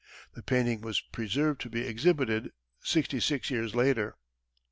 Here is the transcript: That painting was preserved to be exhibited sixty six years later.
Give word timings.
That 0.33 0.47
painting 0.47 0.81
was 0.81 0.99
preserved 0.99 1.61
to 1.61 1.69
be 1.69 1.81
exhibited 1.85 2.49
sixty 2.81 3.19
six 3.19 3.51
years 3.51 3.75
later. 3.75 4.15